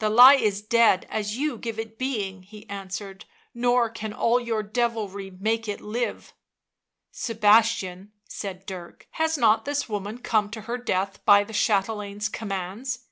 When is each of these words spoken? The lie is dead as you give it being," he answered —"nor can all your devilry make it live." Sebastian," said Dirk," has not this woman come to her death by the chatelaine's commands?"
The 0.00 0.10
lie 0.10 0.34
is 0.34 0.60
dead 0.60 1.06
as 1.08 1.36
you 1.36 1.56
give 1.56 1.78
it 1.78 2.00
being," 2.00 2.42
he 2.42 2.68
answered 2.68 3.26
—"nor 3.64 3.88
can 3.88 4.12
all 4.12 4.40
your 4.40 4.60
devilry 4.64 5.30
make 5.30 5.68
it 5.68 5.80
live." 5.80 6.32
Sebastian," 7.12 8.10
said 8.28 8.66
Dirk," 8.66 9.06
has 9.20 9.38
not 9.38 9.66
this 9.66 9.88
woman 9.88 10.18
come 10.18 10.50
to 10.50 10.62
her 10.62 10.78
death 10.78 11.24
by 11.24 11.44
the 11.44 11.52
chatelaine's 11.54 12.28
commands?" 12.28 13.02